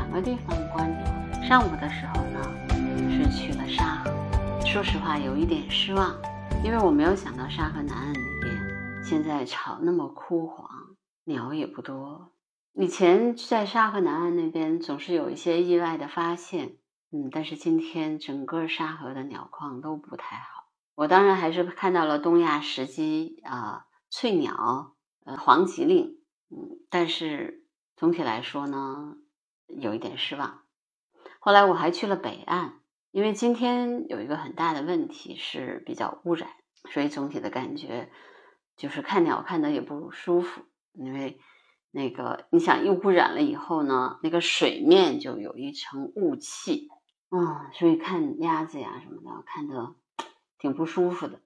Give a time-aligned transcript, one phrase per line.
[0.00, 1.42] 两个地方观鸟。
[1.46, 2.40] 上午的时候呢，
[3.10, 4.10] 是去了沙河，
[4.64, 6.16] 说实话有一点失望，
[6.64, 10.66] 因为我没有想到沙河南岸那边现在草那么枯黄，
[11.24, 12.32] 鸟也不多。
[12.72, 16.78] 以前在沙河南岸那边总是有一些意外的发现，
[17.12, 20.64] 嗯，但是今天整个沙河的鸟况都不太好。
[20.94, 24.94] 我当然还是看到了东亚石鸡啊、翠鸟、
[25.26, 26.16] 呃黄吉令，
[26.50, 29.16] 嗯，但是总体来说呢，
[29.78, 30.62] 有一点失望。
[31.38, 36.50] 后来我还去了北岸，因为今天有一个很大的问题是比较污染，
[36.90, 38.10] 所以总体的感觉
[38.76, 40.62] 就是看鸟看的也不舒服。
[40.92, 41.40] 因为
[41.90, 46.88] 那个你想一污染了以后呢，那个水面就有一层雾气，
[47.28, 49.94] 啊，所以看鸭子呀什么的看的。
[50.58, 51.40] 挺不舒服的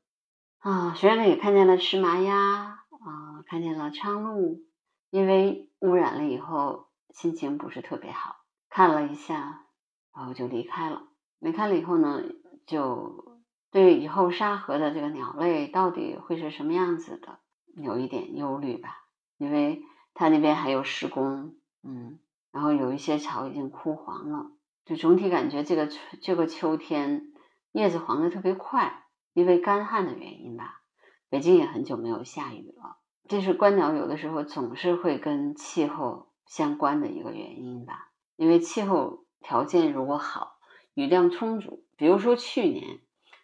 [0.59, 0.93] 啊！
[0.97, 4.65] 虽然也看见了赤麻鸭啊，看见了苍鹭，
[5.11, 8.37] 因为污染了以后心情不是特别好，
[8.69, 9.67] 看了一下，
[10.15, 11.09] 然后就离开了。
[11.39, 12.23] 离开了以后呢，
[12.67, 17.41] 就对以后沙河的这个鸟类到底会是什么样子的，
[17.77, 19.05] 有一点忧虑吧。
[19.37, 19.83] 因为
[20.15, 22.19] 它那边还有施工，嗯，
[22.53, 24.53] 然后有一些草已经枯黄了，
[24.85, 25.89] 就总体感觉这个
[26.23, 27.33] 这个秋天
[27.73, 29.03] 叶子黄的特别快。
[29.33, 30.81] 因为干旱的原因吧，
[31.29, 32.99] 北京也很久没有下雨了。
[33.27, 38.11] 这是观鸟有的时候总是会跟气候相关的一个原因吧。
[38.37, 40.59] 因为气候条件如果好，
[40.95, 43.01] 雨量充足，比如说去年，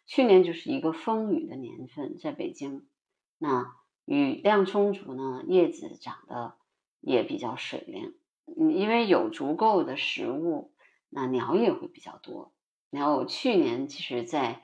[0.06, 2.86] 去年就是一个丰雨的年份，在北京，
[3.38, 6.56] 那雨量充足呢，叶子长得
[7.00, 8.16] 也比较水灵。
[8.56, 10.72] 因为有足够的食物，
[11.08, 12.52] 那鸟也会比较多。
[12.90, 14.60] 然后去年其实，在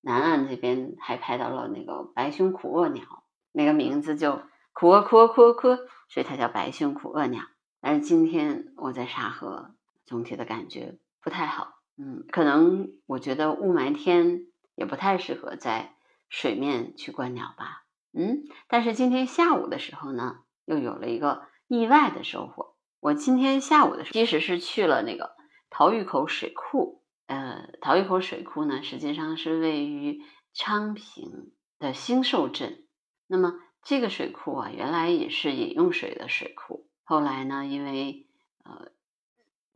[0.00, 4.40] 南岸这边还拍到了那个白胸苦厄鸟，那个名字就
[4.72, 5.68] 苦厄苦厄苦厄苦，
[6.08, 7.42] 所以它叫白胸苦厄鸟。
[7.86, 11.74] 但是今天我在沙河，总体的感觉不太好。
[11.96, 14.40] 嗯，可能我觉得雾霾天
[14.74, 15.94] 也不太适合在
[16.28, 17.84] 水面去观鸟吧。
[18.12, 22.74] 嗯，但是今天下午的时候呢，又有了一个意外的收获。
[22.98, 25.36] 我今天下午的时候，即使是去了那个
[25.70, 27.04] 桃峪口水库。
[27.28, 32.84] 呃，桃峪口水库呢，实际上是位于昌平的兴寿镇。
[33.28, 33.54] 那么
[33.84, 36.85] 这个水库啊，原来也是饮用水的水库。
[37.08, 38.26] 后来呢，因为
[38.64, 38.88] 呃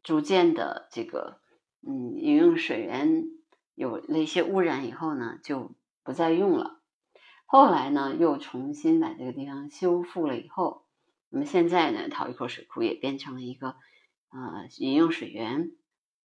[0.02, 1.40] 逐渐的这个
[1.80, 3.22] 嗯饮用水源
[3.76, 6.80] 有了一些污染以后呢，就不再用了。
[7.46, 10.86] 后来呢，又重新把这个地方修复了以后，
[11.28, 13.76] 那么现在呢，桃峪口水库也变成了一个
[14.30, 15.70] 呃饮用水源。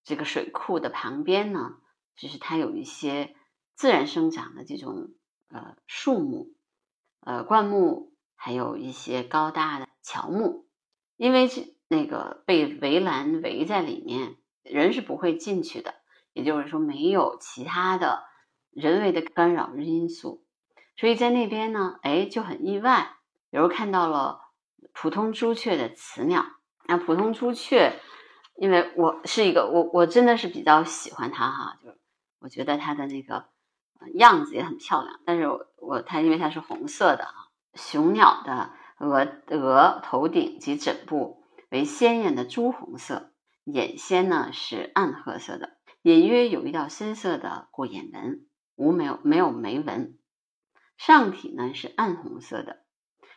[0.03, 1.77] 这个水库的旁边呢，
[2.15, 3.35] 就是它有一些
[3.75, 5.13] 自然生长的这种
[5.49, 6.55] 呃树木，
[7.19, 10.64] 呃灌木，还有一些高大的乔木。
[11.17, 15.95] 因为这那个被围栏围在里面，人是不会进去的，
[16.33, 18.23] 也就是说没有其他的
[18.71, 20.43] 人为的干扰因素，
[20.97, 23.17] 所以在那边呢，哎就很意外，
[23.49, 24.41] 比如看到了
[24.93, 26.45] 普通朱雀的雌鸟，
[26.85, 27.99] 那普通朱雀。
[28.57, 31.97] 因为我是一个我我真的是比较喜欢它哈，就是
[32.39, 33.49] 我觉得它的那个
[34.13, 35.19] 样子也很漂亮。
[35.25, 43.33] 但是我我它因为它是红色的啊，雄鸟的额额头顶及枕部为鲜艳的朱红色，
[43.63, 48.45] 眼先呢是暗褐色的，隐约有一道深色的过眼纹，
[48.75, 50.17] 无没有没有眉纹。
[50.97, 52.83] 上体呢是暗红色的，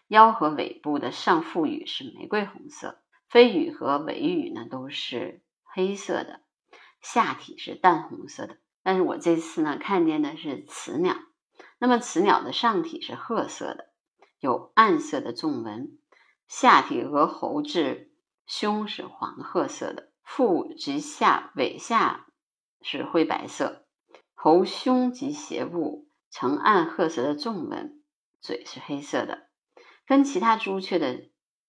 [0.06, 3.02] 腰和尾部的上腹羽是玫瑰红色。
[3.28, 6.40] 飞羽和尾羽呢都是黑色的，
[7.02, 8.56] 下体是淡红色的。
[8.82, 11.16] 但是我这次呢看见的是雌鸟，
[11.78, 13.87] 那么雌鸟的上体是褐色的，
[14.40, 15.98] 有暗色的纵纹，
[16.46, 18.12] 下体额喉至
[18.46, 22.26] 胸是黄褐色的，腹及下尾下
[22.80, 23.86] 是灰白色，
[24.34, 28.02] 喉胸及胁部呈暗褐色的纵纹，
[28.40, 29.48] 嘴是黑色的。
[30.06, 31.28] 跟其他朱雀的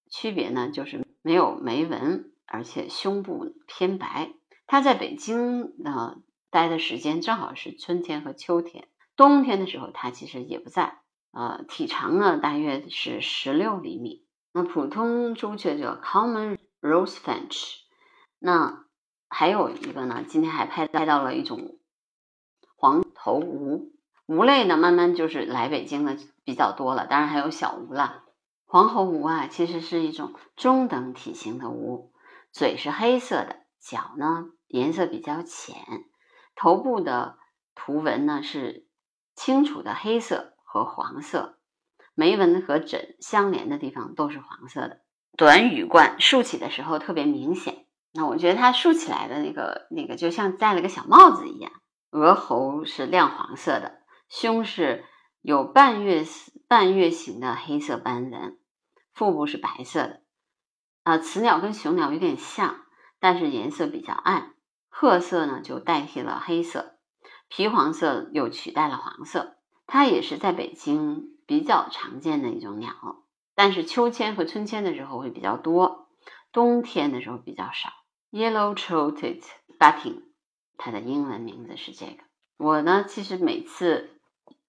[0.10, 1.06] 区别呢就是。
[1.22, 4.32] 没有眉纹，而且胸部偏白。
[4.68, 8.88] 它在北京呢待的时间正好是春天和秋天，
[9.18, 11.02] 冬天的时候它其实也不在。
[11.32, 14.26] 呃，体长呢大约是十六厘米。
[14.52, 17.76] 那普通朱雀叫 Common Rosefinch。
[18.40, 18.86] 那
[19.28, 21.78] 还有一个呢，今天还拍拍到了一种
[22.76, 23.92] 黄头鹕。
[24.26, 28.24] 鹕类呢，慢慢就是来北京的比较多了，当然还有小鹕了。
[28.66, 32.10] 黄喉鹕啊，其实是一种中等体型的鹕，
[32.52, 35.76] 嘴是黑色的，脚呢颜色比较浅，
[36.56, 37.40] 头部的
[37.74, 38.88] 图纹呢是
[39.36, 41.58] 清楚的黑色和黄色，
[42.14, 45.02] 眉纹和枕相连的地方都是黄色的，
[45.36, 51.72] 短羽冠竖起的时候特别明显，那我觉得它竖起来的那个那个就像戴了个小帽子一样。
[52.12, 55.06] 额喉是亮黄色的，胸是
[55.42, 56.24] 有半月
[56.68, 58.60] 半月形的黑色斑纹，
[59.12, 60.22] 腹部是白色的。
[61.02, 62.82] 啊，雌鸟跟雄鸟有点像，
[63.20, 64.54] 但是颜色比较暗，
[64.88, 67.00] 褐色呢就代替了黑色，
[67.48, 69.56] 皮黄色又取代了黄色。
[69.92, 72.94] 它也是在北京比较常见的一种鸟，
[73.56, 76.08] 但是秋千和春天的时候会比较多，
[76.52, 77.90] 冬天的时候比较少。
[78.32, 79.42] Yellow-throated
[79.80, 80.22] bunting，
[80.78, 82.24] 它的英文名字是这个。
[82.58, 84.12] 我呢，其实每次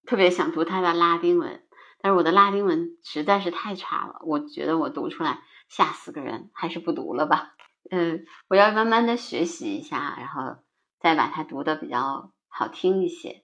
[0.07, 1.61] 特别想读它的拉丁文，
[2.01, 7.53] 但是我的拉丁文实在是太差了，我觉得我读出来吓死个人，还是不读了吧。
[7.91, 10.57] 嗯，我要慢慢的学习一下，然后
[10.99, 13.43] 再把它读的比较好听一些。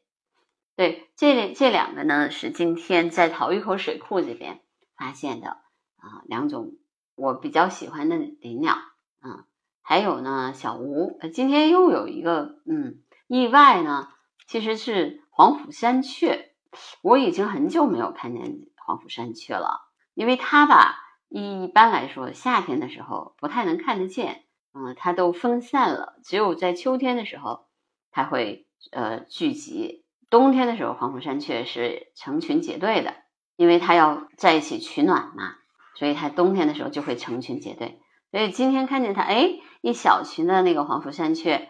[0.77, 4.61] 对，这这两个呢是今天在陶峪口水库这边
[4.95, 5.49] 发现的
[5.97, 6.73] 啊，两种
[7.15, 8.73] 我比较喜欢的林鸟，
[9.19, 9.47] 啊，
[9.81, 14.09] 还有呢小吴，今天又有一个嗯意外呢，
[14.45, 16.53] 其实是黄甫山雀，
[17.01, 24.43] 我已经很久没有看见黄甫山雀了，因为它吧一般来说夏天的时候不太能看得见，
[24.75, 27.65] 嗯，它都分散了，只有在秋天的时候
[28.11, 30.03] 它会呃聚集。
[30.29, 33.15] 冬天的时候，黄甫山雀是成群结队的，
[33.55, 35.55] 因为它要在一起取暖嘛，
[35.95, 38.01] 所以它冬天的时候就会成群结队。
[38.31, 39.49] 所以今天看见它，哎，
[39.81, 41.69] 一小群的那个黄甫山雀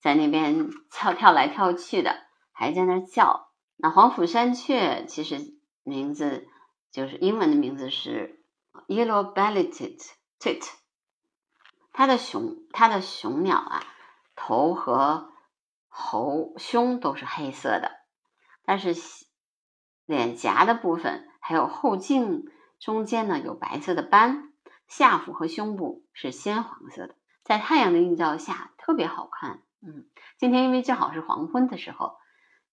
[0.00, 2.16] 在那边跳跳来跳去的，
[2.52, 3.50] 还在那叫。
[3.76, 5.54] 那黄甫山雀其实
[5.84, 6.48] 名字
[6.90, 8.42] 就是英文的名字是
[8.88, 9.72] Yellow-bellied
[10.40, 10.70] tit，
[11.92, 13.84] 它的雄它的雄鸟啊，
[14.34, 15.31] 头和。
[15.94, 17.92] 喉胸都是黑色的，
[18.64, 18.94] 但是
[20.06, 22.44] 脸颊的部分还有后颈
[22.80, 24.54] 中间呢有白色的斑，
[24.88, 29.62] 下腹和胸部是鲜黄色的，在太阳的映照下特别好看。
[29.82, 30.06] 嗯，
[30.38, 32.16] 今天因为正好是黄昏的时候，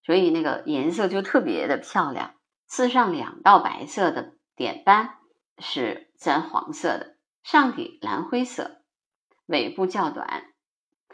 [0.01, 2.36] 所以那个颜色就特别的漂亮。
[2.68, 5.18] 刺上两道白色的点斑
[5.57, 8.81] 是沾黄色的，上体蓝灰色，
[9.45, 10.45] 尾部较短。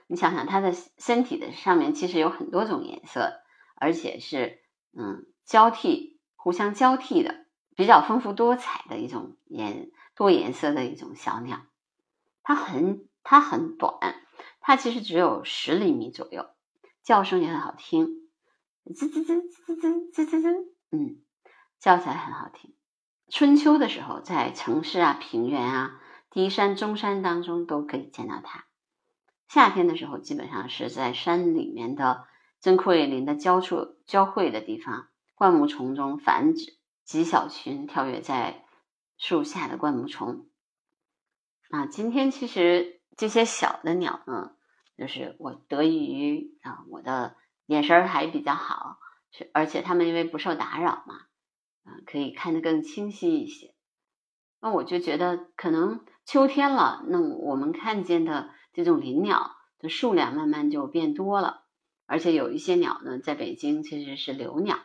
[0.07, 3.41] 你想想，它的身体的上面其实有很多种颜色，
[3.75, 4.59] 而且是
[4.93, 11.61] 嗯交替、互相交替的，比较丰富多彩的一种颜多颜色的一种小鸟。
[12.43, 14.21] 它很它很短，
[14.59, 16.45] 它其实只有十厘米左右，
[17.03, 18.29] 叫声也很好听，
[18.85, 21.21] 吱吱吱吱吱吱吱吱，嗯，
[21.79, 22.75] 叫起来很好听。
[23.27, 25.99] 春秋的时候，在城市啊、平原啊、
[26.29, 28.65] 低山、中山当中都可以见到它。
[29.47, 32.27] 夏天的时候，基本上是在山里面的
[32.59, 38.65] 针阔叶林的交处交汇的地方，灌木丛中繁殖，极小群跳跃在
[39.17, 40.47] 树下的灌木丛。
[41.69, 44.55] 啊，今天其实这些小的鸟呢，
[44.97, 47.35] 就是我得益于啊我的
[47.67, 48.97] 眼神还比较好，
[49.31, 51.15] 是而且它们因为不受打扰嘛，
[51.83, 53.75] 啊可以看得更清晰一些。
[54.59, 58.49] 那我就觉得可能秋天了，那我们看见的。
[58.75, 61.63] 这种林鸟的数量慢慢就变多了，
[62.05, 64.75] 而且有一些鸟呢，在北京其实是留鸟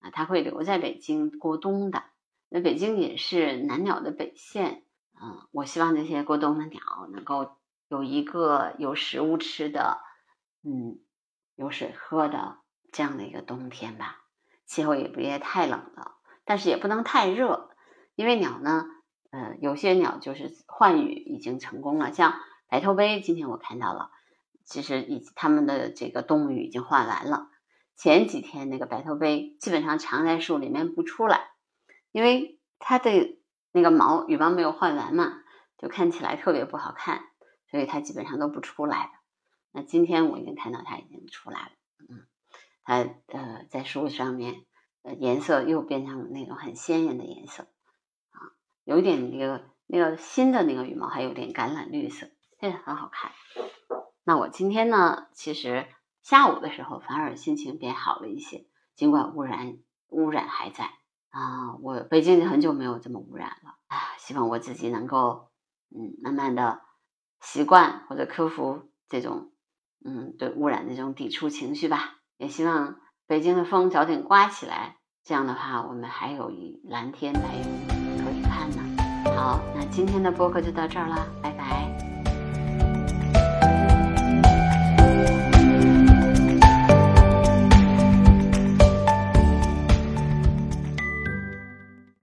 [0.00, 2.02] 啊，它会留在北京过冬的。
[2.48, 4.82] 那北京也是南鸟的北线，
[5.14, 6.80] 嗯，我希望这些过冬的鸟
[7.12, 7.56] 能够
[7.86, 10.00] 有一个有食物吃的，
[10.64, 10.98] 嗯，
[11.54, 12.58] 有水喝的
[12.90, 14.24] 这样的一个冬天吧。
[14.66, 17.70] 气候也不也太冷了，但是也不能太热，
[18.16, 18.86] 因为鸟呢，
[19.30, 22.34] 呃，有些鸟就是换羽已经成功了，像。
[22.74, 24.10] 白头杯今天我看到了，
[24.64, 27.48] 其实已他们的这个冬羽已经换完了。
[27.94, 31.52] 前几天那个白头杯基本上藏在树里面不出来，
[32.10, 33.38] 因为它的
[33.70, 35.34] 那个毛羽毛没有换完嘛，
[35.78, 37.22] 就看起来特别不好看，
[37.70, 39.12] 所以它基本上都不出来。
[39.70, 41.70] 那今天我已经看到它已经出来了，
[42.08, 42.26] 嗯，
[42.82, 44.64] 它呃在树上面，
[45.04, 47.68] 呃颜色又变成那种很鲜艳的颜色
[48.30, 48.50] 啊，
[48.82, 52.32] 有点那个那个新的那个羽毛还有点橄榄绿色。
[52.64, 53.30] 这很好看。
[54.24, 55.86] 那我今天呢，其实
[56.22, 58.64] 下午的时候反而心情变好了一些，
[58.96, 59.76] 尽管污染
[60.08, 60.86] 污染还在
[61.28, 61.76] 啊。
[61.82, 65.50] 我北京已经很久没有这么污染了啊，希望我自己能够
[65.94, 66.80] 嗯慢慢的
[67.42, 69.52] 习惯或者克服这种
[70.02, 72.14] 嗯对污染的这种抵触情绪吧。
[72.38, 78.82] 也希望北京的风早点刮起来，这样的话我们还有一蓝天白云可以看呢。
[79.36, 81.53] 好，那今天的播客就到这儿啦，拜。